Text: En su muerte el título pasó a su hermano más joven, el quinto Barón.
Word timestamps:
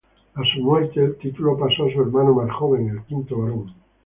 En 0.35 0.43
su 0.45 0.63
muerte 0.63 0.99
el 0.99 1.15
título 1.19 1.55
pasó 1.59 1.83
a 1.85 1.93
su 1.93 2.01
hermano 2.01 2.33
más 2.33 2.49
joven, 2.55 2.89
el 2.89 3.03
quinto 3.03 3.37
Barón. 3.37 3.71